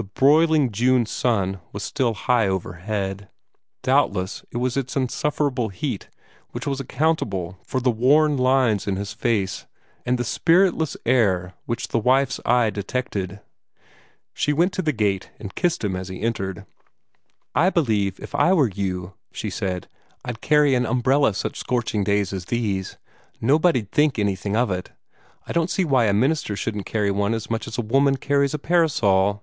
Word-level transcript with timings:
The 0.00 0.04
broiling 0.04 0.70
June 0.70 1.06
sun 1.06 1.58
was 1.72 1.82
still 1.82 2.14
high 2.14 2.46
overhead. 2.46 3.28
Doubtless 3.82 4.44
it 4.52 4.58
was 4.58 4.76
its 4.76 4.94
insufferable 4.96 5.70
heat 5.70 6.08
which 6.52 6.68
was 6.68 6.78
accountable 6.78 7.58
for 7.64 7.80
the 7.80 7.90
worn 7.90 8.36
lines 8.36 8.86
in 8.86 8.94
his 8.94 9.12
face 9.12 9.66
and 10.06 10.16
the 10.16 10.22
spiritless 10.22 10.96
air 11.04 11.54
which 11.66 11.88
the 11.88 11.98
wife's 11.98 12.38
eye 12.46 12.70
detected. 12.70 13.40
She 14.34 14.52
went 14.52 14.72
to 14.74 14.82
the 14.82 14.92
gate, 14.92 15.32
and 15.40 15.56
kissed 15.56 15.82
him 15.82 15.96
as 15.96 16.06
he 16.06 16.20
entered. 16.22 16.64
"I 17.52 17.68
believe 17.68 18.20
if 18.20 18.36
I 18.36 18.52
were 18.52 18.70
you," 18.70 19.14
she 19.32 19.50
said, 19.50 19.88
"I'd 20.24 20.40
carry 20.40 20.76
an 20.76 20.86
umbrella 20.86 21.34
such 21.34 21.58
scorching 21.58 22.04
days 22.04 22.32
as 22.32 22.44
this. 22.44 22.98
Nobody'd 23.40 23.90
think 23.90 24.16
anything 24.16 24.54
of 24.54 24.70
it. 24.70 24.92
I 25.48 25.52
don't 25.52 25.70
see 25.70 25.84
why 25.84 26.04
a 26.04 26.14
minister 26.14 26.54
shouldn't 26.54 26.86
carry 26.86 27.10
one 27.10 27.34
as 27.34 27.50
much 27.50 27.66
as 27.66 27.78
a 27.78 27.82
woman 27.82 28.16
carries 28.16 28.54
a 28.54 28.60
parasol." 28.60 29.42